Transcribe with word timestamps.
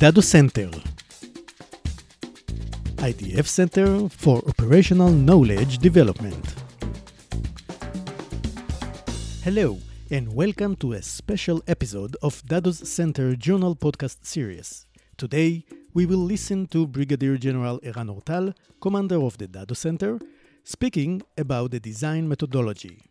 Dado 0.00 0.22
Center. 0.22 0.70
IDF 2.96 3.46
Center 3.46 4.08
for 4.08 4.38
Operational 4.48 5.10
Knowledge 5.10 5.76
Development. 5.76 6.42
Hello, 9.44 9.76
and 10.10 10.34
welcome 10.34 10.74
to 10.76 10.94
a 10.94 11.02
special 11.02 11.62
episode 11.68 12.16
of 12.22 12.42
Dado's 12.46 12.88
Center 12.88 13.36
Journal 13.36 13.76
podcast 13.76 14.24
series. 14.24 14.86
Today, 15.18 15.66
we 15.92 16.06
will 16.06 16.24
listen 16.24 16.66
to 16.68 16.86
Brigadier 16.86 17.36
General 17.36 17.78
Eran 17.82 18.08
Ortal, 18.08 18.54
commander 18.80 19.20
of 19.20 19.36
the 19.36 19.48
Dado 19.48 19.74
Center, 19.74 20.18
speaking 20.64 21.20
about 21.36 21.72
the 21.72 21.78
design 21.78 22.26
methodology. 22.26 23.02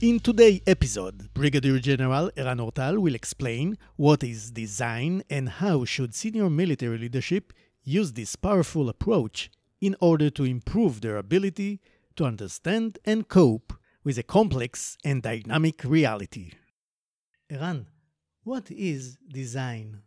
In 0.00 0.18
today's 0.18 0.62
episode, 0.66 1.28
Brigadier 1.34 1.78
General 1.78 2.30
Eran 2.34 2.58
Ortal 2.58 2.98
will 2.98 3.14
explain 3.14 3.76
what 3.96 4.24
is 4.24 4.50
design 4.50 5.22
and 5.28 5.46
how 5.46 5.84
should 5.84 6.14
senior 6.14 6.48
military 6.48 6.96
leadership 6.96 7.52
use 7.82 8.14
this 8.14 8.34
powerful 8.34 8.88
approach 8.88 9.50
in 9.78 9.94
order 10.00 10.30
to 10.30 10.44
improve 10.44 11.02
their 11.02 11.18
ability 11.18 11.82
to 12.16 12.24
understand 12.24 12.98
and 13.04 13.28
cope 13.28 13.74
with 14.02 14.16
a 14.16 14.22
complex 14.22 14.96
and 15.04 15.22
dynamic 15.22 15.84
reality. 15.84 16.52
Eran, 17.50 17.86
what 18.42 18.70
is 18.70 19.18
design? 19.28 20.00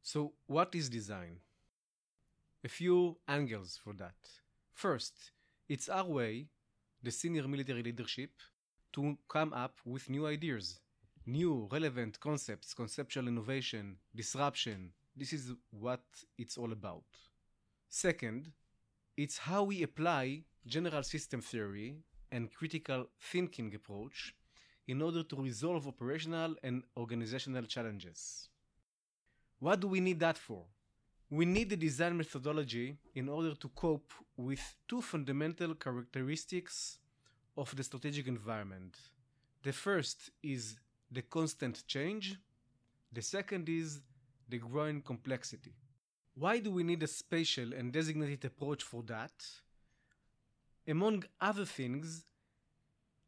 So, 0.00 0.32
what 0.46 0.74
is 0.74 0.88
design? 0.88 1.40
A 2.64 2.70
few 2.70 3.18
angles 3.28 3.78
for 3.84 3.92
that. 3.98 4.16
First, 4.72 5.12
it's 5.68 5.90
our 5.90 6.06
way, 6.06 6.46
the 7.02 7.10
senior 7.10 7.46
military 7.46 7.82
leadership, 7.82 8.30
to 8.92 9.16
come 9.28 9.52
up 9.52 9.78
with 9.84 10.10
new 10.10 10.26
ideas, 10.26 10.80
new 11.26 11.68
relevant 11.70 12.18
concepts, 12.20 12.74
conceptual 12.74 13.28
innovation, 13.28 13.96
disruption. 14.14 14.92
This 15.16 15.32
is 15.32 15.52
what 15.70 16.02
it's 16.38 16.56
all 16.56 16.72
about. 16.72 17.04
Second, 17.88 18.52
it's 19.16 19.38
how 19.38 19.64
we 19.64 19.82
apply 19.82 20.44
general 20.66 21.02
system 21.02 21.40
theory 21.40 21.96
and 22.32 22.52
critical 22.52 23.06
thinking 23.20 23.74
approach 23.74 24.34
in 24.86 25.02
order 25.02 25.22
to 25.22 25.36
resolve 25.36 25.86
operational 25.86 26.54
and 26.62 26.82
organizational 26.96 27.64
challenges. 27.64 28.48
What 29.58 29.80
do 29.80 29.88
we 29.88 30.00
need 30.00 30.20
that 30.20 30.38
for? 30.38 30.64
We 31.28 31.44
need 31.44 31.70
the 31.70 31.76
design 31.76 32.16
methodology 32.16 32.96
in 33.14 33.28
order 33.28 33.54
to 33.54 33.68
cope 33.68 34.12
with 34.36 34.60
two 34.88 35.02
fundamental 35.02 35.74
characteristics 35.74 36.98
of 37.60 37.76
the 37.76 37.84
strategic 37.84 38.26
environment. 38.26 38.94
The 39.62 39.74
first 39.86 40.30
is 40.42 40.62
the 41.16 41.24
constant 41.36 41.76
change, 41.86 42.26
the 43.12 43.24
second 43.36 43.68
is 43.68 44.00
the 44.48 44.58
growing 44.58 45.02
complexity. 45.02 45.74
Why 46.34 46.54
do 46.64 46.70
we 46.70 46.82
need 46.90 47.02
a 47.02 47.06
spatial 47.22 47.74
and 47.78 47.92
designated 47.92 48.42
approach 48.46 48.82
for 48.82 49.02
that? 49.14 49.36
Among 50.88 51.24
other 51.48 51.66
things, 51.66 52.24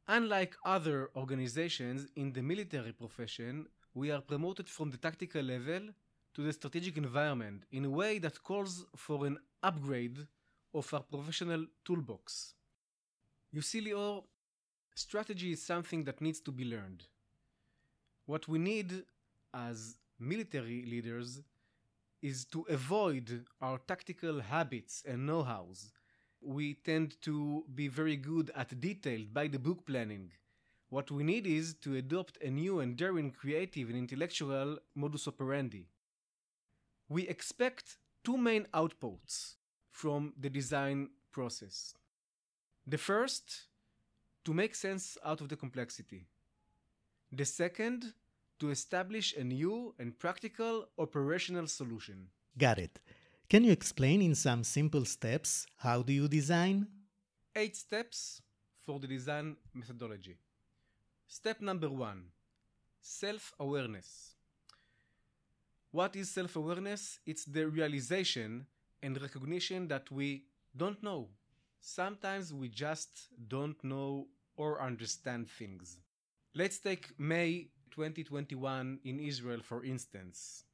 unlike 0.08 0.56
other 0.64 1.10
organizations 1.14 2.00
in 2.16 2.32
the 2.32 2.42
military 2.42 2.92
profession, 2.92 3.66
we 3.92 4.10
are 4.10 4.22
promoted 4.22 4.66
from 4.66 4.88
the 4.90 4.96
tactical 5.06 5.42
level 5.42 5.82
to 6.34 6.40
the 6.42 6.54
strategic 6.54 6.96
environment 6.96 7.64
in 7.70 7.84
a 7.84 7.90
way 7.90 8.18
that 8.18 8.42
calls 8.42 8.86
for 8.96 9.26
an 9.26 9.36
upgrade 9.62 10.18
of 10.72 10.94
our 10.94 11.04
professional 11.14 11.66
toolbox. 11.84 12.54
You 13.52 13.60
see, 13.62 13.80
Lior, 13.82 14.24
strategy 14.94 15.52
is 15.52 15.62
something 15.62 16.04
that 16.04 16.20
needs 16.20 16.40
to 16.40 16.52
be 16.52 16.64
learned. 16.64 17.04
What 18.26 18.48
we 18.48 18.58
need 18.58 19.04
as 19.54 19.98
military 20.18 20.84
leaders 20.86 21.42
is 22.22 22.44
to 22.46 22.62
avoid 22.68 23.44
our 23.60 23.78
tactical 23.78 24.40
habits 24.40 25.02
and 25.06 25.26
know 25.26 25.42
hows. 25.42 25.92
We 26.40 26.74
tend 26.74 27.20
to 27.22 27.64
be 27.74 27.88
very 27.88 28.16
good 28.16 28.50
at 28.54 28.80
detailed 28.80 29.34
by 29.34 29.48
the 29.48 29.58
book 29.58 29.84
planning. 29.86 30.32
What 30.88 31.10
we 31.10 31.24
need 31.24 31.46
is 31.46 31.74
to 31.82 31.96
adopt 31.96 32.38
a 32.42 32.50
new 32.50 32.80
and 32.80 32.96
daring 32.96 33.30
creative 33.32 33.88
and 33.88 33.98
intellectual 33.98 34.78
modus 34.94 35.28
operandi. 35.28 35.88
We 37.08 37.28
expect 37.28 37.98
two 38.24 38.36
main 38.38 38.66
outputs 38.74 39.56
from 39.90 40.32
the 40.38 40.50
design 40.50 41.10
process. 41.32 41.94
The 42.86 42.98
first, 42.98 43.68
to 44.44 44.52
make 44.52 44.74
sense 44.74 45.16
out 45.24 45.40
of 45.40 45.48
the 45.48 45.56
complexity. 45.56 46.26
The 47.30 47.44
second, 47.44 48.12
to 48.58 48.70
establish 48.70 49.34
a 49.36 49.44
new 49.44 49.94
and 49.98 50.18
practical 50.18 50.88
operational 50.98 51.66
solution. 51.66 52.28
Got 52.58 52.78
it. 52.78 52.98
Can 53.48 53.64
you 53.64 53.72
explain 53.72 54.20
in 54.22 54.34
some 54.34 54.64
simple 54.64 55.04
steps 55.04 55.66
how 55.76 56.02
do 56.02 56.12
you 56.12 56.28
design? 56.28 56.86
Eight 57.54 57.76
steps 57.76 58.40
for 58.80 58.98
the 58.98 59.06
design 59.06 59.56
methodology. 59.74 60.36
Step 61.28 61.60
number 61.60 61.88
one 61.88 62.24
self 63.00 63.52
awareness. 63.58 64.34
What 65.90 66.16
is 66.16 66.30
self 66.30 66.56
awareness? 66.56 67.20
It's 67.26 67.44
the 67.44 67.68
realization 67.68 68.66
and 69.02 69.20
recognition 69.20 69.88
that 69.88 70.10
we 70.10 70.44
don't 70.76 71.02
know 71.02 71.28
sometimes 71.82 72.54
we 72.54 72.68
just 72.68 73.28
don't 73.48 73.82
know 73.84 74.28
or 74.56 74.80
understand 74.80 75.50
things. 75.50 75.98
Let's 76.54 76.78
take 76.78 77.18
May 77.18 77.68
2021 77.90 79.00
in 79.04 79.20
Israel, 79.20 79.60
for 79.62 79.84
instance. 79.84 80.64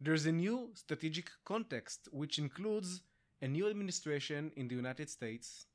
There's 0.00 0.26
a 0.26 0.32
new 0.32 0.70
strategic 0.74 1.30
context 1.44 2.08
which 2.12 2.38
includes 2.38 3.00
a 3.40 3.48
new 3.48 3.68
administration 3.68 4.52
in 4.56 4.68
the 4.68 4.74
United 4.74 5.08
States, 5.08 5.66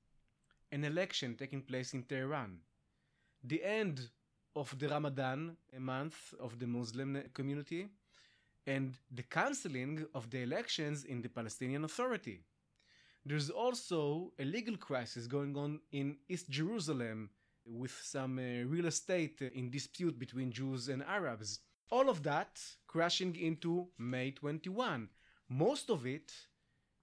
an 0.71 0.83
election 0.83 1.35
taking 1.35 1.61
place 1.61 1.93
in 1.93 2.03
Tehran, 2.03 2.59
the 3.43 3.63
end 3.63 4.09
of 4.55 4.77
the 4.77 4.87
Ramadan, 4.87 5.57
a 5.75 5.79
month 5.79 6.33
of 6.39 6.59
the 6.59 6.67
Muslim 6.67 7.23
community, 7.33 7.87
and 8.67 8.93
the 9.11 9.23
canceling 9.23 10.05
of 10.13 10.29
the 10.29 10.43
elections 10.43 11.05
in 11.05 11.21
the 11.21 11.29
Palestinian 11.29 11.83
Authority. 11.85 12.41
There's 13.27 13.49
also 13.49 14.31
a 14.39 14.45
legal 14.45 14.77
crisis 14.77 15.27
going 15.27 15.57
on 15.57 15.81
in 15.91 16.15
East 16.29 16.49
Jerusalem 16.49 17.29
with 17.65 17.91
some 18.01 18.39
uh, 18.39 18.63
real 18.65 18.85
estate 18.85 19.41
in 19.41 19.69
dispute 19.69 20.17
between 20.17 20.49
Jews 20.49 20.87
and 20.87 21.03
Arabs. 21.03 21.59
All 21.91 22.09
of 22.09 22.23
that 22.23 22.57
crashing 22.87 23.35
into 23.35 23.89
May 23.97 24.31
21. 24.31 25.09
Most 25.49 25.89
of 25.89 26.05
it 26.05 26.31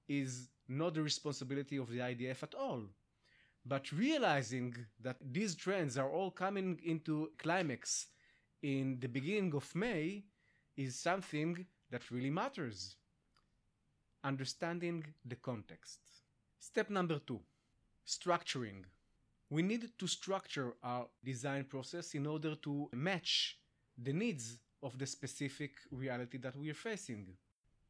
is 0.08 0.48
not 0.66 0.94
the 0.94 1.02
responsibility 1.02 1.76
of 1.76 1.90
the 1.90 1.98
IDF 1.98 2.42
at 2.42 2.54
all. 2.54 2.84
But 3.66 3.92
realizing 3.92 4.74
that 5.02 5.18
these 5.20 5.54
trends 5.54 5.98
are 5.98 6.08
all 6.08 6.30
coming 6.30 6.80
into 6.86 7.32
climax 7.36 8.06
in 8.62 8.98
the 8.98 9.08
beginning 9.08 9.54
of 9.54 9.74
May 9.74 10.24
is 10.74 10.98
something 10.98 11.66
that 11.90 12.10
really 12.10 12.30
matters. 12.30 12.96
Understanding 14.24 15.04
the 15.24 15.36
context. 15.36 16.00
Step 16.58 16.90
number 16.90 17.18
two 17.18 17.40
structuring. 18.06 18.84
We 19.50 19.62
need 19.62 19.90
to 19.98 20.06
structure 20.06 20.74
our 20.82 21.06
design 21.24 21.64
process 21.64 22.14
in 22.14 22.26
order 22.26 22.56
to 22.56 22.88
match 22.92 23.58
the 24.02 24.12
needs 24.12 24.58
of 24.82 24.98
the 24.98 25.06
specific 25.06 25.72
reality 25.90 26.38
that 26.38 26.56
we 26.56 26.70
are 26.70 26.74
facing. 26.74 27.28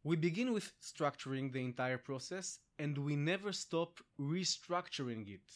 We 0.03 0.17
begin 0.17 0.53
with 0.53 0.73
structuring 0.83 1.53
the 1.53 1.65
entire 1.65 1.99
process 1.99 2.59
and 2.79 2.99
we 2.99 3.17
never 3.17 3.53
stop 3.53 4.01
restructuring 4.21 5.29
it. 5.29 5.51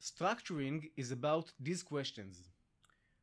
Structuring 0.00 0.90
is 0.96 1.10
about 1.12 1.52
these 1.58 1.82
questions 1.82 2.50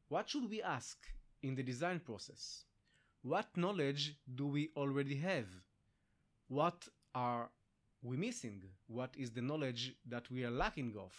What 0.10 0.30
should 0.30 0.50
we 0.50 0.62
ask 0.62 0.98
in 1.44 1.56
the 1.56 1.64
design 1.64 2.00
process? 2.00 2.66
What 3.22 3.56
knowledge 3.58 4.16
do 4.36 4.48
we 4.48 4.72
already 4.76 5.18
have? 5.18 5.48
What 6.48 6.88
are 7.14 7.50
we 8.02 8.16
missing? 8.16 8.64
What 8.88 9.14
is 9.18 9.32
the 9.32 9.42
knowledge 9.42 9.96
that 10.08 10.30
we 10.32 10.46
are 10.46 10.52
lacking 10.52 10.96
of? 10.98 11.14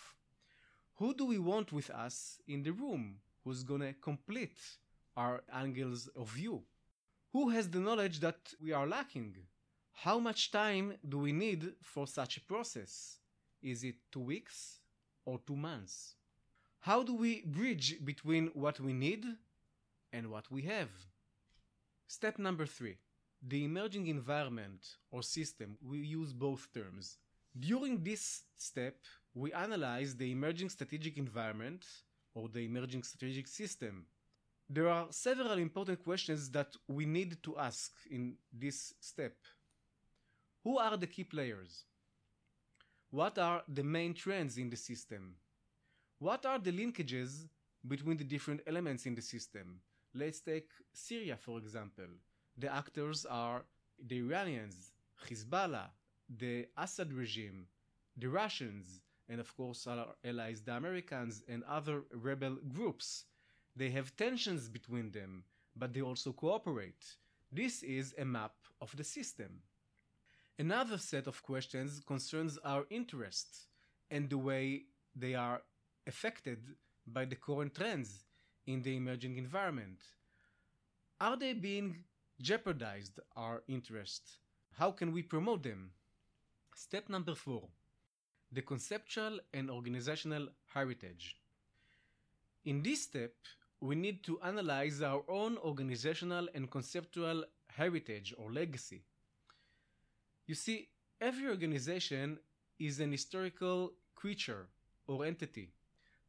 Who 0.97 1.15
do 1.15 1.27
we 1.27 1.39
want 1.39 1.73
with 1.73 1.91
us 1.91 2.41
in 2.49 2.63
the 2.63 2.73
room 2.73 3.17
who's 3.45 3.63
gonna 3.63 3.93
complete 3.95 4.59
our 5.17 5.43
angles 5.53 6.09
of 6.17 6.31
view? 6.31 6.63
Who 7.33 7.51
has 7.51 7.69
the 7.69 7.79
knowledge 7.79 8.21
that 8.21 8.55
we 8.61 8.73
are 8.73 8.87
lacking? 8.87 9.37
How 9.93 10.19
much 10.19 10.51
time 10.51 10.95
do 11.07 11.19
we 11.19 11.33
need 11.33 11.75
for 11.83 12.07
such 12.07 12.39
a 12.39 12.41
process? 12.41 13.19
Is 13.63 13.85
it 13.85 13.97
two 14.11 14.21
weeks 14.21 14.79
or 15.25 15.41
two 15.47 15.57
months? 15.57 16.15
How 16.81 17.03
do 17.03 17.15
we 17.15 17.43
bridge 17.43 18.03
between 18.03 18.47
what 18.55 18.81
we 18.81 18.93
need 18.93 19.27
and 20.13 20.31
what 20.31 20.51
we 20.51 20.63
have? 20.63 20.89
Step 22.07 22.39
number 22.39 22.65
three 22.65 22.97
the 23.47 23.65
emerging 23.65 24.07
environment 24.09 24.97
or 25.11 25.23
system, 25.23 25.77
we 25.83 25.99
use 25.99 26.33
both 26.33 26.69
terms. 26.75 27.19
During 27.59 28.03
this 28.03 28.43
step, 28.57 28.97
we 29.35 29.53
analyze 29.53 30.17
the 30.17 30.31
emerging 30.31 30.71
strategic 30.71 31.17
environment 31.17 31.85
or 32.35 32.49
the 32.49 32.61
emerging 32.61 33.03
strategic 33.03 33.47
system. 33.47 34.07
There 34.69 34.89
are 34.89 35.07
several 35.11 35.59
important 35.59 36.03
questions 36.05 36.51
that 36.51 36.75
we 36.89 37.07
need 37.07 37.43
to 37.43 37.57
ask 37.59 37.93
in 38.11 38.37
this 38.53 38.95
step. 39.01 39.35
Who 40.65 40.79
are 40.79 40.97
the 40.97 41.07
key 41.07 41.25
players? 41.25 41.85
What 43.11 43.39
are 43.39 43.63
the 43.67 43.85
main 43.85 44.13
trends 44.13 44.59
in 44.59 44.69
the 44.69 44.77
system? 44.77 45.37
What 46.19 46.45
are 46.45 46.59
the 46.59 46.73
linkages 46.73 47.49
between 47.87 48.19
the 48.19 48.25
different 48.25 48.61
elements 48.67 49.07
in 49.07 49.15
the 49.15 49.23
system? 49.23 49.81
Let's 50.15 50.41
take 50.41 50.69
Syria, 50.93 51.39
for 51.41 51.59
example. 51.59 52.09
The 52.59 52.75
actors 52.75 53.25
are 53.25 53.63
the 54.05 54.19
Iranians, 54.19 54.91
Hezbollah, 55.29 55.91
the 56.29 56.67
Assad 56.77 57.13
regime, 57.13 57.67
the 58.17 58.29
Russians, 58.29 59.01
and 59.29 59.41
of 59.41 59.57
course 59.57 59.87
our 59.87 60.09
allies, 60.25 60.63
the 60.63 60.75
Americans, 60.75 61.43
and 61.49 61.63
other 61.65 62.03
rebel 62.13 62.57
groups. 62.75 63.27
They 63.77 63.91
have 63.91 64.17
tensions 64.17 64.69
between 64.69 65.13
them, 65.13 65.45
but 65.77 65.93
they 65.93 66.01
also 66.01 66.33
cooperate. 66.33 67.05
This 67.53 67.85
is 67.85 68.13
a 68.19 68.25
map 68.25 68.55
of 68.81 68.97
the 68.97 69.05
system. 69.05 69.63
Another 70.59 70.99
set 70.99 71.29
of 71.29 71.43
questions 71.45 72.01
concerns 72.05 72.59
our 72.65 72.85
interests 72.91 73.69
and 74.11 74.29
the 74.29 74.39
way 74.39 74.83
they 75.15 75.37
are 75.37 75.63
affected 76.09 76.59
by 77.07 77.25
the 77.25 77.37
current 77.37 77.75
trends 77.75 78.25
in 78.67 78.83
the 78.83 78.97
emerging 78.97 79.37
environment. 79.37 80.01
Are 81.21 81.37
they 81.37 81.53
being 81.53 82.05
jeopardized, 82.41 83.21
our 83.37 83.63
interest. 83.69 84.39
How 84.73 84.91
can 84.93 85.13
we 85.13 85.23
promote 85.23 85.63
them? 85.63 85.91
Step 86.75 87.09
number 87.09 87.35
four 87.35 87.69
the 88.51 88.63
conceptual 88.63 89.39
and 89.53 89.71
organizational 89.71 90.49
heritage. 90.73 91.37
In 92.65 92.83
this 92.83 93.03
step, 93.03 93.35
we 93.81 93.95
need 93.95 94.25
to 94.25 94.41
analyze 94.43 95.03
our 95.03 95.23
own 95.29 95.59
organizational 95.59 96.49
and 96.55 96.71
conceptual 96.71 97.45
heritage 97.69 98.35
or 98.39 98.51
legacy. 98.51 99.03
You 100.47 100.55
see, 100.55 100.89
every 101.21 101.49
organization 101.49 102.39
is 102.79 103.01
an 103.01 103.13
historical 103.13 103.93
creature 104.15 104.67
or 105.07 105.27
entity 105.27 105.71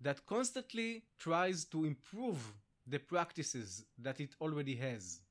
that 0.01 0.25
constantly 0.25 1.03
tries 1.17 1.63
to 1.65 1.85
improve 1.85 2.53
the 2.85 2.99
practices 2.99 3.85
that 3.97 4.19
it 4.19 4.35
already 4.41 4.75
has. 4.75 5.21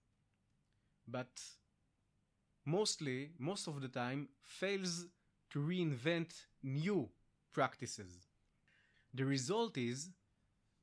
But 1.10 1.40
mostly, 2.64 3.31
most 3.38 3.66
of 3.66 3.81
the 3.81 3.88
time, 3.88 4.28
fails 4.43 5.06
to 5.50 5.58
reinvent 5.58 6.32
new 6.62 7.08
practices. 7.52 8.26
The 9.14 9.25
result 9.25 9.78
is 9.78 10.10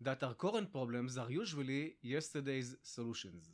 that 0.01 0.23
our 0.23 0.33
current 0.33 0.71
problems 0.71 1.17
are 1.17 1.29
usually 1.29 1.95
yesterday's 2.01 2.75
solutions. 2.81 3.51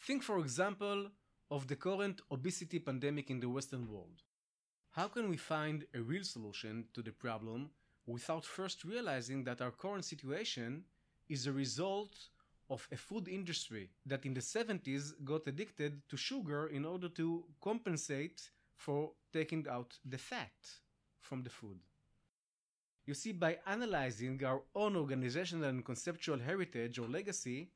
Think, 0.00 0.22
for 0.22 0.38
example, 0.38 1.10
of 1.50 1.68
the 1.68 1.76
current 1.76 2.22
obesity 2.30 2.78
pandemic 2.78 3.30
in 3.30 3.40
the 3.40 3.48
Western 3.48 3.90
world. 3.90 4.22
How 4.90 5.08
can 5.08 5.28
we 5.28 5.36
find 5.36 5.84
a 5.94 6.00
real 6.00 6.24
solution 6.24 6.86
to 6.94 7.02
the 7.02 7.12
problem 7.12 7.70
without 8.06 8.44
first 8.44 8.84
realizing 8.84 9.44
that 9.44 9.60
our 9.60 9.70
current 9.70 10.04
situation 10.04 10.84
is 11.28 11.46
a 11.46 11.52
result 11.52 12.16
of 12.68 12.86
a 12.92 12.96
food 12.96 13.28
industry 13.28 13.90
that 14.04 14.26
in 14.26 14.34
the 14.34 14.40
70s 14.40 15.12
got 15.24 15.46
addicted 15.46 16.02
to 16.08 16.16
sugar 16.16 16.68
in 16.68 16.84
order 16.84 17.08
to 17.08 17.44
compensate 17.60 18.50
for 18.76 19.12
taking 19.32 19.66
out 19.68 19.98
the 20.04 20.18
fat 20.18 20.52
from 21.20 21.42
the 21.42 21.50
food. 21.50 21.78
You 23.06 23.14
see, 23.14 23.32
by 23.32 23.58
analyzing 23.66 24.44
our 24.44 24.62
own 24.74 24.96
organizational 24.96 25.68
and 25.68 25.84
conceptual 25.84 26.38
heritage 26.38 26.98
or 26.98 27.06
legacy, 27.06 27.70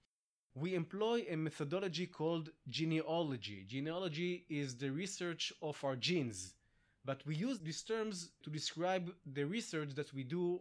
we 0.54 0.74
employ 0.74 1.24
a 1.30 1.36
methodology 1.36 2.06
called 2.06 2.50
genealogy. 2.68 3.64
Genealogy 3.68 4.44
is 4.48 4.76
the 4.76 4.90
research 4.90 5.52
of 5.62 5.82
our 5.84 5.94
genes, 5.94 6.54
but 7.04 7.24
we 7.24 7.36
use 7.36 7.60
these 7.60 7.82
terms 7.82 8.30
to 8.42 8.50
describe 8.50 9.12
the 9.24 9.44
research 9.44 9.94
that 9.94 10.12
we 10.12 10.24
do 10.24 10.60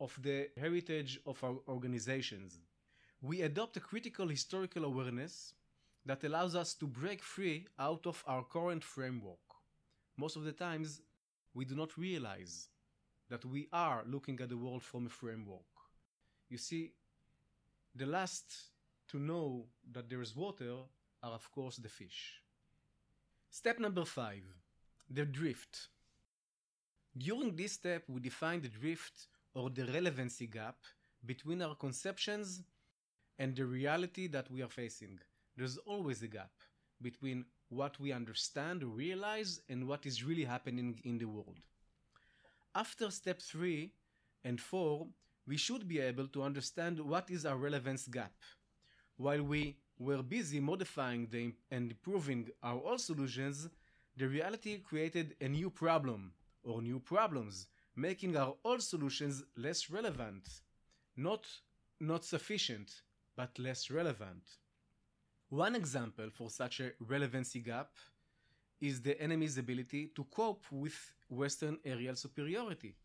of 0.00 0.18
the 0.22 0.48
heritage 0.56 1.20
of 1.24 1.42
our 1.44 1.56
organizations. 1.68 2.58
We 3.20 3.42
adopt 3.42 3.76
a 3.76 3.80
critical 3.80 4.28
historical 4.28 4.84
awareness 4.84 5.54
that 6.06 6.22
allows 6.24 6.54
us 6.54 6.74
to 6.74 6.86
break 6.86 7.22
free 7.22 7.66
out 7.78 8.06
of 8.06 8.22
our 8.26 8.44
current 8.44 8.84
framework. 8.84 9.38
Most 10.16 10.36
of 10.36 10.44
the 10.44 10.52
times, 10.52 11.00
we 11.52 11.64
do 11.64 11.74
not 11.74 11.98
realize 11.98 12.68
that 13.28 13.44
we 13.44 13.68
are 13.72 14.04
looking 14.06 14.40
at 14.40 14.48
the 14.48 14.56
world 14.56 14.82
from 14.82 15.06
a 15.06 15.10
framework. 15.10 15.72
You 16.48 16.58
see, 16.58 16.92
the 17.94 18.06
last 18.06 18.70
to 19.08 19.18
know 19.18 19.66
that 19.92 20.08
there 20.08 20.22
is 20.22 20.36
water 20.36 20.76
are, 21.22 21.32
of 21.32 21.50
course, 21.50 21.76
the 21.76 21.88
fish. 21.88 22.40
Step 23.50 23.78
number 23.80 24.04
five 24.04 24.44
the 25.10 25.24
drift. 25.24 25.88
During 27.16 27.56
this 27.56 27.72
step, 27.72 28.04
we 28.08 28.20
define 28.20 28.60
the 28.60 28.68
drift 28.68 29.26
or 29.54 29.70
the 29.70 29.86
relevancy 29.86 30.46
gap 30.46 30.76
between 31.24 31.62
our 31.62 31.74
conceptions 31.74 32.62
and 33.38 33.54
the 33.54 33.64
reality 33.64 34.26
that 34.28 34.50
we 34.50 34.62
are 34.62 34.68
facing. 34.68 35.18
There's 35.56 35.78
always 35.78 36.22
a 36.22 36.28
gap 36.28 36.50
between 37.00 37.44
what 37.68 37.98
we 38.00 38.12
understand 38.12 38.82
realize 38.82 39.60
and 39.68 39.86
what 39.86 40.06
is 40.06 40.24
really 40.24 40.44
happening 40.44 41.00
in 41.04 41.18
the 41.18 41.26
world. 41.26 41.58
After 42.74 43.10
step 43.10 43.40
3 43.40 43.90
and 44.44 44.60
4, 44.60 45.06
we 45.46 45.56
should 45.56 45.88
be 45.88 46.00
able 46.00 46.28
to 46.28 46.42
understand 46.42 47.00
what 47.00 47.30
is 47.30 47.46
our 47.46 47.56
relevance 47.56 48.06
gap. 48.06 48.32
While 49.16 49.42
we 49.42 49.76
were 49.98 50.22
busy 50.22 50.60
modifying 50.60 51.26
the, 51.30 51.52
and 51.70 51.90
improving 51.90 52.48
our 52.62 52.80
old 52.84 53.00
solutions, 53.00 53.68
the 54.16 54.28
reality 54.28 54.78
created 54.78 55.34
a 55.40 55.48
new 55.48 55.70
problem 55.70 56.32
or 56.62 56.82
new 56.82 57.00
problems, 57.00 57.66
making 57.96 58.36
our 58.36 58.54
old 58.64 58.82
solutions 58.82 59.42
less 59.56 59.90
relevant. 59.90 60.48
Not 61.16 61.46
not 62.00 62.24
sufficient, 62.24 63.02
but 63.38 63.56
less 63.56 63.88
relevant. 63.88 64.42
One 65.48 65.76
example 65.76 66.28
for 66.28 66.50
such 66.50 66.80
a 66.80 66.90
relevancy 66.98 67.60
gap 67.60 67.90
is 68.80 69.00
the 69.00 69.14
enemy's 69.22 69.56
ability 69.56 70.10
to 70.16 70.24
cope 70.24 70.64
with 70.72 70.98
Western 71.28 71.78
aerial 71.84 72.16
superiority. 72.16 72.96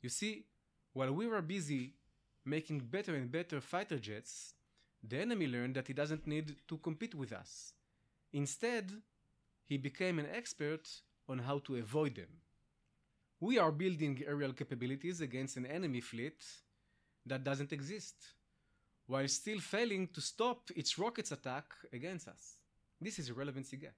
You 0.00 0.08
see, 0.08 0.46
while 0.94 1.12
we 1.12 1.26
were 1.26 1.42
busy 1.42 1.92
making 2.46 2.78
better 2.78 3.14
and 3.16 3.30
better 3.30 3.60
fighter 3.60 3.98
jets, 3.98 4.54
the 5.06 5.18
enemy 5.18 5.46
learned 5.46 5.74
that 5.76 5.88
he 5.88 5.92
doesn't 5.92 6.26
need 6.26 6.56
to 6.68 6.78
compete 6.78 7.14
with 7.14 7.32
us. 7.34 7.74
Instead, 8.32 8.90
he 9.66 9.76
became 9.76 10.18
an 10.18 10.28
expert 10.32 10.88
on 11.28 11.38
how 11.40 11.58
to 11.66 11.76
avoid 11.76 12.14
them. 12.14 12.32
We 13.40 13.58
are 13.58 13.72
building 13.72 14.22
aerial 14.26 14.54
capabilities 14.54 15.20
against 15.20 15.58
an 15.58 15.66
enemy 15.66 16.00
fleet 16.00 16.42
that 17.26 17.44
doesn't 17.44 17.74
exist, 17.74 18.16
while 19.06 19.28
still 19.28 19.60
failing 19.60 20.08
to 20.08 20.20
stop 20.20 20.70
its 20.74 20.98
rockets 20.98 21.32
attack 21.32 21.64
against 21.92 22.28
us. 22.28 22.58
This 23.00 23.18
is 23.18 23.28
a 23.28 23.34
relevancy 23.34 23.76
gap. 23.76 23.94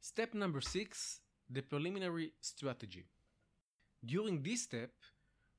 Step 0.00 0.34
number 0.34 0.60
six 0.60 1.20
the 1.48 1.62
preliminary 1.62 2.32
strategy. 2.40 3.04
During 4.04 4.42
this 4.42 4.62
step, 4.62 4.90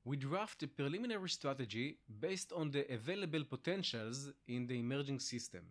we 0.04 0.16
draft 0.16 0.62
a 0.62 0.68
preliminary 0.68 1.28
strategy 1.28 1.98
based 2.20 2.52
on 2.52 2.70
the 2.70 2.90
available 2.92 3.44
potentials 3.44 4.30
in 4.46 4.66
the 4.66 4.78
emerging 4.78 5.20
system. 5.20 5.64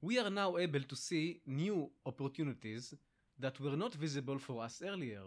We 0.00 0.18
are 0.18 0.30
now 0.30 0.56
able 0.56 0.82
to 0.82 0.96
see 0.96 1.40
new 1.46 1.90
opportunities 2.06 2.94
that 3.38 3.60
were 3.60 3.76
not 3.76 3.94
visible 3.94 4.38
for 4.38 4.62
us 4.62 4.82
earlier. 4.84 5.22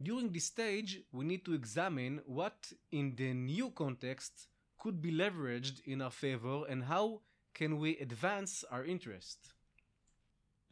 During 0.00 0.32
this 0.32 0.46
stage, 0.46 1.02
we 1.12 1.24
need 1.24 1.44
to 1.44 1.54
examine 1.54 2.20
what 2.26 2.72
in 2.90 3.14
the 3.14 3.32
new 3.32 3.70
context 3.70 4.48
could 4.82 5.00
be 5.00 5.12
leveraged 5.12 5.78
in 5.86 6.02
our 6.02 6.10
favor 6.10 6.64
and 6.68 6.82
how 6.82 7.20
can 7.54 7.78
we 7.78 7.96
advance 7.98 8.64
our 8.68 8.84
interest. 8.84 9.38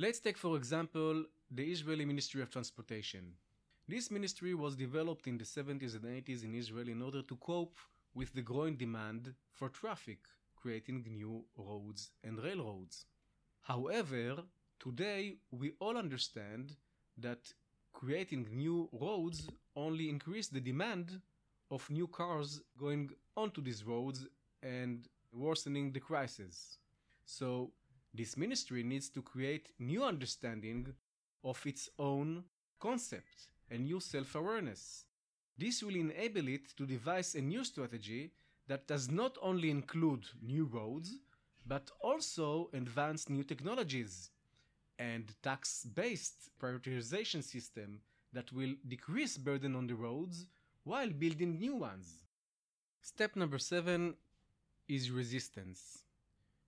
Let's 0.00 0.18
take 0.18 0.36
for 0.36 0.56
example 0.56 1.26
the 1.48 1.70
Israeli 1.70 2.04
Ministry 2.04 2.42
of 2.42 2.50
Transportation. 2.50 3.34
This 3.86 4.10
ministry 4.10 4.52
was 4.54 4.74
developed 4.74 5.28
in 5.28 5.38
the 5.38 5.44
70s 5.44 5.94
and 5.94 6.04
80s 6.04 6.42
in 6.42 6.54
Israel 6.54 6.88
in 6.88 7.02
order 7.02 7.22
to 7.22 7.36
cope 7.36 7.78
with 8.12 8.32
the 8.34 8.42
growing 8.42 8.74
demand 8.74 9.32
for 9.52 9.68
traffic, 9.68 10.18
creating 10.56 11.06
new 11.08 11.44
roads 11.56 12.10
and 12.24 12.42
railroads. 12.42 13.06
However, 13.60 14.42
today 14.80 15.36
we 15.52 15.74
all 15.78 15.96
understand 15.96 16.74
that 17.16 17.52
creating 17.92 18.48
new 18.50 18.88
roads 18.92 19.48
only 19.76 20.08
increase 20.08 20.48
the 20.48 20.66
demand 20.72 21.20
of 21.70 21.88
new 21.90 22.06
cars 22.06 22.60
going 22.78 23.10
onto 23.36 23.62
these 23.62 23.84
roads 23.84 24.26
and 24.62 25.08
worsening 25.32 25.92
the 25.92 26.00
crisis. 26.00 26.78
So 27.24 27.70
this 28.12 28.36
ministry 28.36 28.82
needs 28.82 29.08
to 29.10 29.22
create 29.22 29.72
new 29.78 30.02
understanding 30.02 30.88
of 31.44 31.64
its 31.64 31.88
own 31.98 32.44
concept 32.80 33.48
a 33.70 33.78
new 33.78 34.00
self 34.00 34.34
awareness. 34.34 35.04
This 35.56 35.82
will 35.82 35.94
enable 35.94 36.48
it 36.48 36.76
to 36.76 36.86
devise 36.86 37.34
a 37.34 37.40
new 37.40 37.62
strategy 37.64 38.32
that 38.66 38.88
does 38.88 39.10
not 39.10 39.36
only 39.42 39.70
include 39.70 40.24
new 40.42 40.64
roads, 40.64 41.18
but 41.66 41.90
also 42.00 42.70
advance 42.72 43.28
new 43.28 43.44
technologies 43.44 44.30
and 44.98 45.24
tax-based 45.42 46.50
prioritization 46.60 47.42
system 47.42 48.00
that 48.32 48.52
will 48.52 48.74
decrease 48.88 49.36
burden 49.36 49.76
on 49.76 49.86
the 49.86 49.94
roads 49.94 50.46
while 50.84 51.10
building 51.10 51.58
new 51.58 51.76
ones. 51.76 52.22
Step 53.02 53.36
number 53.36 53.58
seven 53.58 54.14
is 54.88 55.10
resistance. 55.10 56.04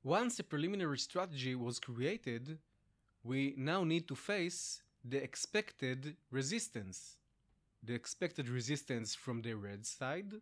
Once 0.04 0.38
a 0.38 0.45
preliminary 0.45 0.99
strategy 0.99 1.54
was 1.54 1.78
created, 1.78 2.59
we 3.23 3.54
now 3.57 3.85
need 3.85 4.09
to 4.09 4.14
face 4.16 4.83
the 5.04 5.23
expected 5.23 6.16
resistance. 6.31 7.16
The 7.83 7.95
expected 7.95 8.49
resistance 8.49 9.14
from 9.14 9.42
the 9.42 9.54
red 9.54 9.87
side, 9.87 10.35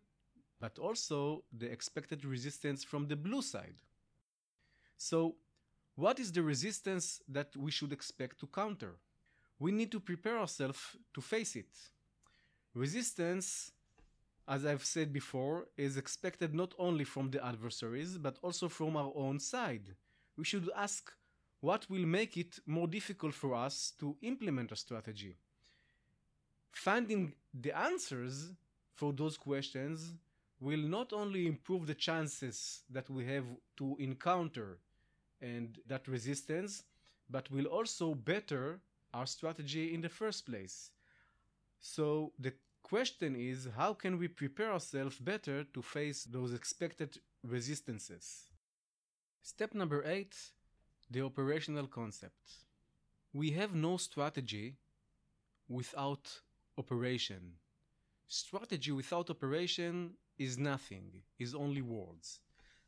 but 0.59 0.77
also 0.77 1.43
the 1.51 1.71
expected 1.71 2.23
resistance 2.25 2.83
from 2.83 3.07
the 3.07 3.15
blue 3.15 3.41
side. 3.41 3.81
So, 4.97 5.35
what 5.95 6.19
is 6.19 6.31
the 6.31 6.43
resistance 6.43 7.21
that 7.27 7.55
we 7.57 7.71
should 7.71 7.91
expect 7.91 8.39
to 8.39 8.47
counter? 8.47 8.95
We 9.59 9.71
need 9.71 9.91
to 9.91 9.99
prepare 9.99 10.39
ourselves 10.39 10.79
to 11.13 11.21
face 11.21 11.55
it. 11.55 11.75
Resistance, 12.73 13.71
as 14.47 14.65
I've 14.65 14.85
said 14.85 15.11
before, 15.11 15.67
is 15.77 15.97
expected 15.97 16.53
not 16.53 16.73
only 16.79 17.03
from 17.03 17.29
the 17.29 17.45
adversaries, 17.45 18.17
but 18.17 18.37
also 18.41 18.69
from 18.69 18.95
our 18.95 19.11
own 19.15 19.39
side. 19.39 19.95
We 20.37 20.45
should 20.45 20.69
ask 20.75 21.11
what 21.59 21.89
will 21.89 22.05
make 22.05 22.37
it 22.37 22.59
more 22.65 22.87
difficult 22.87 23.33
for 23.33 23.53
us 23.53 23.93
to 23.99 24.15
implement 24.21 24.71
a 24.71 24.75
strategy. 24.75 25.35
Finding 26.71 27.33
the 27.53 27.77
answers 27.77 28.51
for 28.95 29.11
those 29.11 29.37
questions 29.37 30.13
will 30.59 30.79
not 30.79 31.11
only 31.11 31.47
improve 31.47 31.87
the 31.87 31.95
chances 31.95 32.83
that 32.89 33.09
we 33.09 33.25
have 33.25 33.45
to 33.77 33.97
encounter 33.99 34.77
and 35.41 35.79
that 35.87 36.07
resistance, 36.07 36.83
but 37.29 37.51
will 37.51 37.65
also 37.65 38.15
better 38.15 38.79
our 39.13 39.25
strategy 39.25 39.93
in 39.93 40.01
the 40.01 40.09
first 40.09 40.45
place. 40.45 40.91
So 41.81 42.31
the 42.39 42.53
question 42.83 43.35
is 43.35 43.67
how 43.75 43.93
can 43.93 44.17
we 44.17 44.27
prepare 44.27 44.71
ourselves 44.71 45.17
better 45.17 45.63
to 45.63 45.81
face 45.81 46.23
those 46.23 46.53
expected 46.53 47.17
resistances? 47.43 48.51
Step 49.41 49.73
number 49.73 50.03
eight 50.05 50.35
the 51.09 51.21
operational 51.21 51.87
concept. 51.87 52.45
We 53.33 53.51
have 53.51 53.75
no 53.75 53.97
strategy 53.97 54.77
without 55.67 56.41
operation. 56.77 57.53
Strategy 58.27 58.91
without 58.91 59.29
operation 59.29 60.11
is 60.37 60.57
nothing, 60.57 61.23
is 61.37 61.53
only 61.53 61.81
words. 61.81 62.39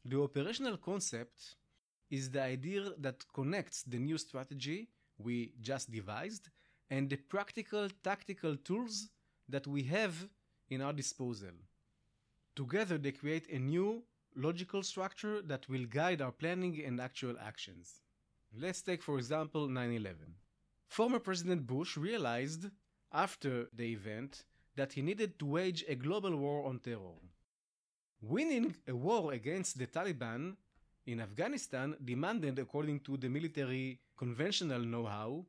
The 0.05 0.21
operational 0.21 0.77
concept 0.77 1.55
is 2.09 2.29
the 2.29 2.43
idea 2.43 2.91
that 2.99 3.25
connects 3.33 3.83
the 3.83 3.99
new 3.99 4.17
strategy 4.17 4.87
we 5.17 5.51
just 5.61 5.91
devised 5.91 6.49
and 6.89 7.09
the 7.09 7.17
practical 7.17 7.87
tactical 8.03 8.55
tools 8.57 9.09
that 9.49 9.67
we 9.67 9.83
have 9.83 10.27
in 10.69 10.81
our 10.81 10.93
disposal. 10.93 11.51
Together, 12.55 12.97
they 12.97 13.11
create 13.11 13.49
a 13.49 13.59
new 13.59 14.03
logical 14.35 14.83
structure 14.83 15.41
that 15.41 15.67
will 15.69 15.85
guide 15.85 16.21
our 16.21 16.31
planning 16.31 16.83
and 16.85 16.99
actual 16.99 17.35
actions. 17.39 18.01
Let's 18.55 18.81
take, 18.81 19.01
for 19.01 19.17
example, 19.17 19.67
9 19.67 19.93
11. 19.93 20.17
Former 20.87 21.19
President 21.19 21.65
Bush 21.65 21.97
realized 21.97 22.67
after 23.11 23.67
the 23.73 23.91
event 23.91 24.43
that 24.75 24.93
he 24.93 25.01
needed 25.01 25.39
to 25.39 25.45
wage 25.45 25.83
a 25.87 25.95
global 25.95 26.35
war 26.35 26.65
on 26.65 26.79
terror. 26.79 27.19
Winning 28.21 28.75
a 28.87 28.95
war 28.95 29.33
against 29.33 29.77
the 29.77 29.87
Taliban 29.87 30.55
in 31.05 31.19
Afghanistan 31.19 31.95
demanded, 32.03 32.57
according 32.59 32.99
to 33.01 33.17
the 33.17 33.29
military 33.29 33.99
conventional 34.17 34.79
know 34.79 35.05
how, 35.05 35.45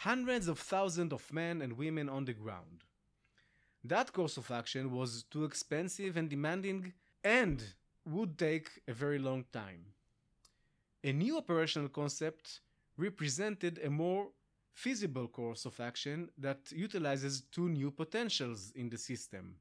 hundreds 0.00 0.48
of 0.48 0.58
thousands 0.58 1.12
of 1.12 1.30
men 1.30 1.60
and 1.60 1.74
women 1.74 2.08
on 2.08 2.24
the 2.24 2.32
ground. 2.32 2.84
That 3.84 4.14
course 4.14 4.38
of 4.38 4.50
action 4.50 4.92
was 4.92 5.24
too 5.24 5.44
expensive 5.44 6.16
and 6.16 6.30
demanding 6.30 6.94
and 7.22 7.62
would 8.06 8.38
take 8.38 8.68
a 8.88 8.94
very 8.94 9.18
long 9.18 9.44
time. 9.52 9.84
A 11.04 11.12
new 11.12 11.36
operational 11.36 11.90
concept 11.90 12.60
represented 12.96 13.78
a 13.84 13.90
more 13.90 14.28
feasible 14.72 15.28
course 15.28 15.66
of 15.66 15.78
action 15.80 16.30
that 16.38 16.72
utilizes 16.72 17.42
two 17.52 17.68
new 17.68 17.90
potentials 17.90 18.72
in 18.74 18.88
the 18.88 18.96
system. 18.96 19.56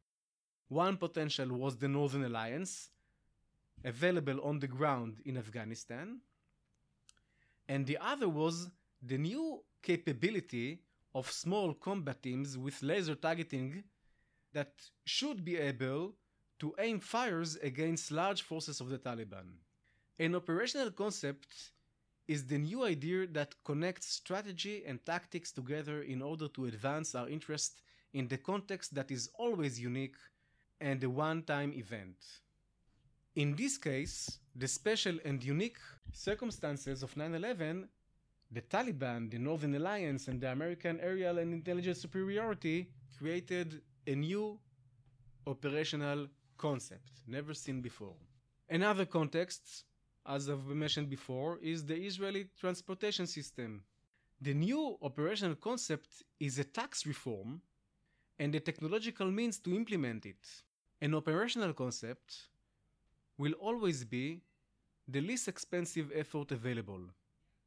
One 0.70 0.96
potential 0.96 1.50
was 1.50 1.76
the 1.76 1.90
Northern 1.90 2.24
Alliance, 2.24 2.92
available 3.84 4.40
on 4.42 4.60
the 4.60 4.68
ground 4.68 5.18
in 5.26 5.38
Afghanistan, 5.38 6.22
and 7.68 7.86
the 7.86 7.98
other 7.98 8.30
was 8.30 8.70
the 9.02 9.18
new 9.18 9.64
capability 9.82 10.82
of 11.16 11.32
small 11.32 11.74
combat 11.74 12.22
teams 12.22 12.58
with 12.58 12.82
laser 12.84 13.16
targeting 13.16 13.84
that 14.54 14.74
should 15.06 15.44
be 15.44 15.58
able 15.58 16.14
to 16.60 16.76
aim 16.80 17.00
fires 17.00 17.56
against 17.58 18.12
large 18.12 18.42
forces 18.42 18.82
of 18.82 18.90
the 18.90 18.98
Taliban. 18.98 19.48
An 20.18 20.36
operational 20.36 20.92
concept 20.92 21.72
is 22.28 22.46
the 22.46 22.58
new 22.58 22.84
idea 22.84 23.26
that 23.28 23.56
connects 23.64 24.08
strategy 24.08 24.84
and 24.86 25.04
tactics 25.06 25.52
together 25.52 26.04
in 26.04 26.22
order 26.22 26.48
to 26.50 26.66
advance 26.66 27.16
our 27.16 27.30
interest 27.30 27.82
in 28.14 28.28
the 28.28 28.38
context 28.38 28.94
that 28.94 29.10
is 29.12 29.30
always 29.38 29.80
unique 29.80 30.18
and 30.82 31.04
a 31.04 31.10
one 31.10 31.42
time 31.44 31.74
event. 31.74 32.18
In 33.36 33.56
this 33.56 33.78
case, 33.78 34.40
the 34.56 34.68
special 34.68 35.18
and 35.24 35.44
unique 35.44 35.78
circumstances 36.12 37.04
of 37.04 37.16
9 37.16 37.36
11, 37.36 37.88
the 38.52 38.62
Taliban, 38.62 39.30
the 39.30 39.38
Northern 39.38 39.76
Alliance, 39.76 40.28
and 40.28 40.42
the 40.42 40.52
American 40.52 41.00
aerial 41.02 41.38
and 41.38 41.54
intelligence 41.54 42.02
superiority 42.02 42.90
created 43.18 43.82
a 44.08 44.16
new 44.16 44.60
operational 45.46 46.28
concept, 46.58 47.12
never 47.28 47.54
seen 47.54 47.82
before. 47.82 48.16
Another 48.70 49.06
context 49.06 49.86
as 50.30 50.48
I've 50.50 50.68
mentioned 50.68 51.10
before, 51.10 51.58
is 51.62 51.86
the 51.86 51.96
Israeli 51.96 52.50
transportation 52.60 53.26
system. 53.26 53.84
The 54.42 54.54
new 54.54 54.98
operational 55.02 55.56
concept 55.56 56.24
is 56.40 56.60
a 56.60 56.64
tax 56.64 57.06
reform 57.06 57.62
and 58.38 58.54
the 58.54 58.60
technological 58.60 59.30
means 59.32 59.60
to 59.60 59.76
implement 59.76 60.26
it. 60.26 60.44
An 61.02 61.16
operational 61.16 61.74
concept 61.74 62.50
will 63.38 63.54
always 63.54 64.06
be 64.06 64.42
the 65.08 65.22
least 65.22 65.48
expensive 65.48 66.12
effort 66.14 66.52
available. 66.52 67.02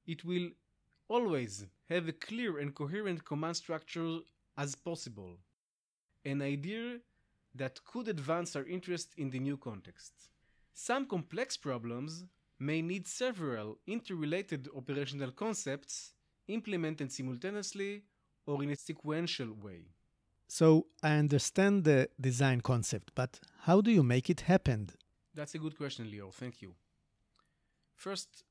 It 0.07 0.25
will 0.25 0.51
always 1.09 1.67
have 1.89 2.09
a 2.09 2.13
clear 2.13 2.59
and 2.59 2.75
coherent 2.75 3.25
command 3.25 3.57
structure 3.57 4.19
as 4.57 4.75
possible. 4.75 5.39
An 6.25 6.43
idea 6.43 6.99
that 7.55 7.85
could 7.85 8.09
advance 8.09 8.57
our 8.57 8.65
interest 8.65 9.15
in 9.17 9.31
the 9.31 9.39
new 9.39 9.57
context. 9.57 10.13
Some 10.73 11.07
complex 11.07 11.57
problems 11.57 12.25
may 12.59 12.81
need 12.81 13.07
several 13.07 13.79
interrelated 13.87 14.69
operational 14.77 15.33
concepts 15.33 16.13
implemented 16.49 17.13
simultaneously 17.13 18.03
or 18.47 18.63
in 18.63 18.71
a 18.71 18.77
sequential 18.77 19.53
way. 19.55 19.83
So 20.49 20.87
I 21.03 21.17
understand 21.17 21.85
the 21.85 22.09
design 22.21 22.61
concept, 22.61 23.13
but 23.15 23.41
how 23.61 23.81
do 23.81 23.91
you 23.91 24.03
make 24.03 24.29
it 24.29 24.43
happen? 24.43 24.91
That's 25.35 25.55
a 25.55 25.59
good 25.59 25.77
question, 25.77 26.11
Leo. 26.11 26.31
Thank 26.31 26.61
you. 26.61 26.75
First, 27.97 28.45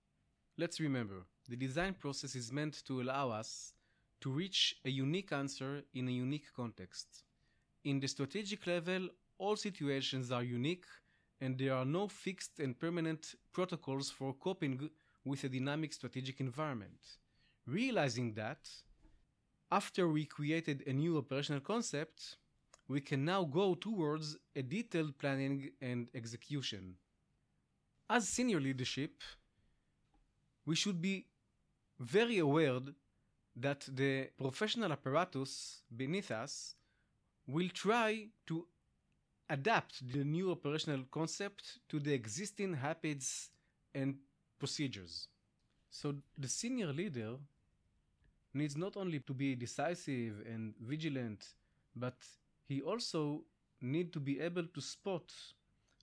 let's 0.58 0.80
remember 0.80 1.26
the 1.48 1.56
design 1.56 1.94
process 1.94 2.36
is 2.36 2.52
meant 2.52 2.84
to 2.86 3.02
allow 3.02 3.30
us 3.30 3.74
to 4.22 4.30
reach 4.30 4.76
a 4.86 4.90
unique 4.90 5.32
answer 5.32 5.82
in 5.94 6.08
a 6.08 6.12
unique 6.12 6.54
context. 6.56 7.24
In 7.84 8.00
the 8.00 8.08
strategic 8.08 8.68
level, 8.68 9.10
all 9.40 9.56
situations 9.56 10.32
are 10.32 10.44
unique 10.44 10.86
and 11.42 11.58
there 11.58 11.74
are 11.74 11.86
no 11.86 12.08
fixed 12.08 12.60
and 12.60 12.80
permanent 12.80 13.36
protocols 13.52 14.12
for 14.12 14.34
coping 14.34 14.90
with 15.26 15.44
a 15.44 15.50
dynamic 15.50 15.92
strategic 15.94 16.40
environment. 16.40 17.18
Realizing 17.66 18.34
that, 18.36 18.70
after 19.72 20.08
we 20.08 20.26
created 20.26 20.84
a 20.86 20.94
new 20.94 21.18
operational 21.18 21.62
concept, 21.62 22.38
we 22.88 23.02
can 23.02 23.26
now 23.26 23.44
go 23.44 23.74
towards 23.74 24.38
a 24.56 24.62
detailed 24.62 25.18
planning 25.18 25.72
and 25.82 26.10
execution. 26.14 26.96
As 28.10 28.28
senior 28.28 28.60
leadership, 28.60 29.22
we 30.72 30.76
should 30.76 31.02
be 31.02 31.26
very 32.00 32.38
aware 32.38 32.80
that 33.66 33.82
the 34.02 34.30
professional 34.38 34.90
apparatus 34.94 35.82
beneath 36.02 36.32
us 36.32 36.76
will 37.46 37.68
try 37.86 38.10
to 38.48 38.66
adapt 39.50 39.94
the 40.14 40.24
new 40.24 40.50
operational 40.50 41.04
concept 41.12 41.80
to 41.90 42.00
the 42.00 42.14
existing 42.14 42.74
habits 42.74 43.50
and 43.94 44.16
procedures. 44.60 45.28
So 45.90 46.16
the 46.38 46.48
senior 46.48 46.94
leader 46.94 47.32
needs 48.54 48.78
not 48.78 48.96
only 48.96 49.20
to 49.28 49.34
be 49.34 49.56
decisive 49.56 50.36
and 50.54 50.74
vigilant, 50.80 51.42
but 51.98 52.16
he 52.70 52.82
also 52.82 53.42
need 53.82 54.14
to 54.14 54.22
be 54.22 54.40
able 54.40 54.68
to 54.76 54.80
spot 54.80 55.34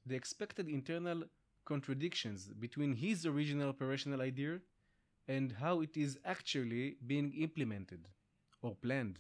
the 0.05 0.15
expected 0.15 0.69
internal 0.69 1.25
contradictions 1.73 2.41
between 2.65 2.93
his 3.05 3.27
original 3.33 3.69
operational 3.69 4.21
idea 4.23 4.55
and 5.37 5.47
how 5.63 5.75
it 5.87 5.95
is 5.97 6.19
actually 6.25 6.97
being 7.07 7.29
implemented 7.47 8.03
or 8.63 8.75
planned. 8.85 9.19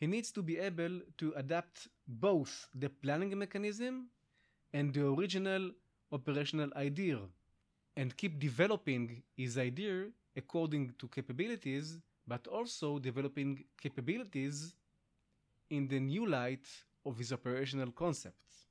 He 0.00 0.06
needs 0.14 0.30
to 0.32 0.42
be 0.42 0.56
able 0.58 0.94
to 1.20 1.32
adapt 1.36 1.88
both 2.06 2.68
the 2.74 2.90
planning 2.90 3.32
mechanism 3.38 4.08
and 4.72 4.92
the 4.92 5.06
original 5.06 5.70
operational 6.10 6.70
idea 6.76 7.20
and 7.96 8.16
keep 8.16 8.40
developing 8.40 9.22
his 9.36 9.56
idea 9.56 10.08
according 10.36 10.92
to 10.98 11.06
capabilities, 11.06 11.86
but 12.26 12.46
also 12.48 12.98
developing 12.98 13.64
capabilities 13.80 14.74
in 15.70 15.86
the 15.86 16.00
new 16.00 16.26
light 16.26 16.66
of 17.06 17.16
his 17.16 17.32
operational 17.32 17.92
concepts. 17.92 18.66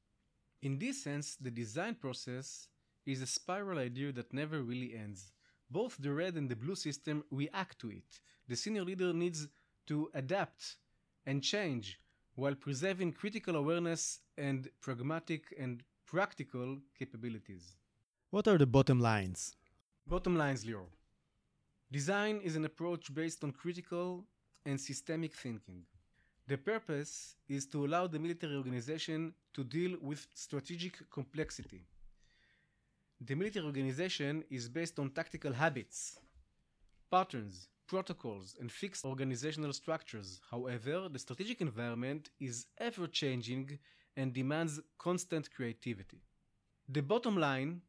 In 0.61 0.77
this 0.77 1.03
sense, 1.03 1.37
the 1.45 1.51
design 1.51 1.95
process 1.95 2.67
is 3.05 3.22
a 3.22 3.27
spiral 3.27 3.79
idea 3.79 4.12
that 4.12 4.33
never 4.33 4.62
really 4.62 4.93
ends. 4.95 5.31
Both 5.69 5.98
the 5.98 6.13
red 6.13 6.36
and 6.36 6.50
the 6.50 6.55
blue 6.55 6.75
system 6.75 7.24
react 7.31 7.79
to 7.79 7.89
it. 7.89 8.19
The 8.48 8.55
senior 8.55 8.83
leader 8.83 9.13
needs 9.13 9.48
to 9.88 10.10
adapt 10.13 10.77
and 11.25 11.41
change 11.43 12.00
while 12.36 12.55
preserving 12.55 13.13
critical 13.13 13.55
awareness 13.55 14.19
and 14.38 14.69
pragmatic 14.81 15.53
and 15.60 15.83
practical 16.05 16.77
capabilities. 16.98 17.75
What 18.31 18.48
are 18.48 18.57
the 18.57 18.65
bottom 18.65 19.00
lines? 19.00 19.55
Bottom 20.07 20.36
lines, 20.36 20.65
Leo. 20.65 20.88
Design 21.91 22.41
is 22.43 22.55
an 22.55 22.65
approach 22.65 23.13
based 23.13 23.43
on 23.43 23.51
critical 23.51 24.25
and 24.65 24.79
systemic 24.79 25.33
thinking. 25.33 25.83
The 26.48 26.57
purpose 26.57 27.36
is 27.48 27.65
to 27.67 27.86
allow 27.86 28.07
the 28.07 28.19
military 28.19 28.55
organization 28.55 29.33
to 29.53 29.63
deal 29.63 29.98
with 30.01 30.27
strategic 30.33 31.10
complexity. 31.10 31.86
The 33.22 33.36
military 33.36 33.65
organization 33.65 34.43
is 34.50 34.67
based 34.70 35.00
on 35.00 35.12
tactical 35.12 35.53
habits, 35.53 36.20
patterns, 37.10 37.70
protocols, 37.88 38.55
and 38.60 38.72
fixed 38.72 39.05
organizational 39.05 39.74
structures. 39.74 40.41
However, 40.50 41.08
the 41.10 41.20
strategic 41.20 41.62
environment 41.62 42.29
is 42.39 42.65
ever 42.77 43.08
changing 43.08 43.79
and 44.17 44.34
demands 44.34 44.79
constant 44.98 45.51
creativity. 45.51 46.22
The 46.89 47.01
bottom 47.01 47.38
line 47.38 47.82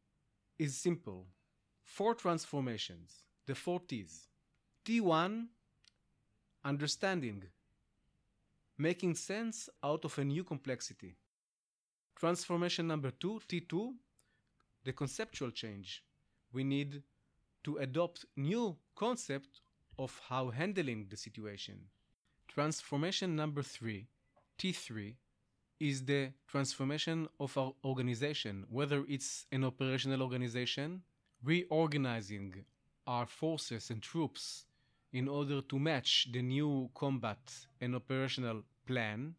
is 0.57 0.77
simple 0.77 1.27
four 1.83 2.15
transformations, 2.15 3.25
the 3.45 3.55
four 3.55 3.79
T's. 3.79 4.27
T1 4.85 5.47
understanding, 6.63 7.43
making 8.77 9.15
sense 9.15 9.69
out 9.83 10.03
of 10.03 10.17
a 10.17 10.23
new 10.23 10.43
complexity. 10.43 11.15
Transformation 12.15 12.87
number 12.87 13.11
two, 13.11 13.39
T2, 13.47 13.93
the 14.85 14.93
conceptual 14.93 15.51
change. 15.51 16.03
We 16.53 16.63
need 16.63 17.03
to 17.65 17.77
adopt 17.77 18.25
new 18.37 18.77
concept 18.95 19.61
of 19.99 20.21
how 20.29 20.51
handling 20.51 21.07
the 21.09 21.17
situation. 21.17 21.77
Transformation 22.47 23.35
number 23.35 23.63
three, 23.63 24.07
T3, 24.57 25.15
is 25.79 26.05
the 26.05 26.31
transformation 26.47 27.27
of 27.39 27.57
our 27.57 27.73
organization, 27.83 28.65
whether 28.69 29.03
it's 29.09 29.45
an 29.51 29.63
operational 29.65 30.21
organization, 30.21 31.01
reorganizing 31.43 32.53
our 33.07 33.25
forces 33.25 33.89
and 33.89 34.01
troops 34.01 34.65
in 35.11 35.27
order 35.27 35.61
to 35.61 35.79
match 35.79 36.27
the 36.31 36.41
new 36.41 36.89
combat 36.93 37.39
and 37.81 37.95
operational 37.95 38.63
plan, 38.85 39.35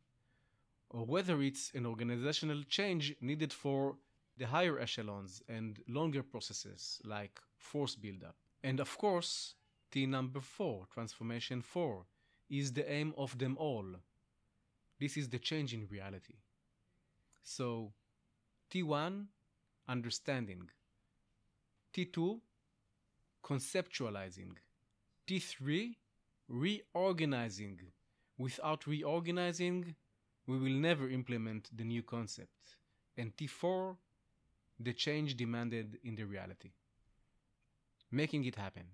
or 0.91 1.05
whether 1.05 1.41
it's 1.43 1.73
an 1.75 1.87
organizational 1.87 2.62
change 2.69 3.15
needed 3.21 3.53
for 3.53 3.97
the 4.37 4.47
higher 4.47 4.78
echelons 4.78 5.43
and 5.49 5.78
longer 5.88 6.23
processes 6.23 7.00
like 7.05 7.40
force 7.57 7.95
buildup. 7.95 8.37
And 8.63 8.80
of 8.80 8.97
course, 8.99 9.54
T 9.91 10.06
number 10.06 10.41
four, 10.41 10.87
transformation 10.93 11.63
four, 11.63 12.06
is 12.50 12.73
the 12.73 12.91
aim 12.91 13.15
of 13.17 13.39
them 13.39 13.56
all. 13.58 13.87
This 14.99 15.17
is 15.17 15.28
the 15.28 15.39
change 15.39 15.75
in 15.75 15.87
reality. 15.91 16.34
So, 17.43 17.93
T1, 18.71 19.26
understanding. 19.89 20.71
T2, 21.95 22.41
conceptualizing. 23.45 24.56
T3, 25.26 25.95
reorganizing. 26.49 27.80
Without 28.39 28.87
reorganizing, 28.87 29.95
we 30.47 30.58
will 30.58 30.78
never 30.78 31.08
implement 31.08 31.71
the 31.76 31.84
new 31.84 32.02
concept. 32.02 32.76
And 33.17 33.37
T4, 33.37 33.97
the 34.78 34.93
change 34.93 35.36
demanded 35.36 35.99
in 36.04 36.15
the 36.17 36.25
reality. 36.25 36.71
Making 38.10 38.45
it 38.45 38.56
happen. 38.56 38.84